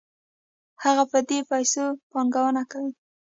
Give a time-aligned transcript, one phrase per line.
[0.83, 2.93] هغه په دې پیسو پانګونه کوي